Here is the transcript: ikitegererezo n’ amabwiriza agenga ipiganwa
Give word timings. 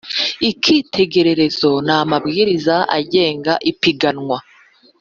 ikitegererezo 0.49 1.71
n’ 1.87 1.89
amabwiriza 1.99 2.75
agenga 2.97 3.53
ipiganwa 3.71 4.37